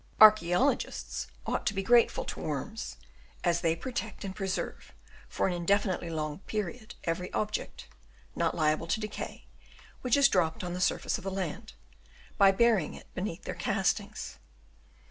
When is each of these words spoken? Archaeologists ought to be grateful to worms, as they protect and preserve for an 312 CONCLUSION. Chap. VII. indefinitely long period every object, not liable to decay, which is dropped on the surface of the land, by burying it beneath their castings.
Archaeologists 0.19 1.27
ought 1.45 1.63
to 1.67 1.75
be 1.75 1.83
grateful 1.83 2.25
to 2.25 2.39
worms, 2.39 2.97
as 3.43 3.61
they 3.61 3.75
protect 3.75 4.23
and 4.23 4.35
preserve 4.35 4.95
for 5.29 5.45
an 5.47 5.53
312 5.53 5.67
CONCLUSION. 5.67 5.67
Chap. 5.67 6.01
VII. 6.01 6.09
indefinitely 6.09 6.09
long 6.09 6.39
period 6.91 6.95
every 7.03 7.33
object, 7.33 7.87
not 8.35 8.55
liable 8.55 8.87
to 8.87 8.99
decay, 8.99 9.45
which 10.01 10.17
is 10.17 10.27
dropped 10.27 10.63
on 10.63 10.73
the 10.73 10.81
surface 10.81 11.19
of 11.19 11.23
the 11.23 11.29
land, 11.29 11.73
by 12.39 12.51
burying 12.51 12.95
it 12.95 13.13
beneath 13.13 13.43
their 13.43 13.53
castings. 13.53 14.39